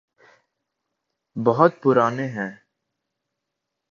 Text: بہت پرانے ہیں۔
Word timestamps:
بہت 1.35 1.81
پرانے 1.81 2.27
ہیں۔ 2.27 2.51